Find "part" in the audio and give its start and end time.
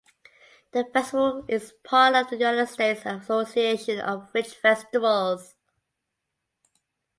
1.83-2.15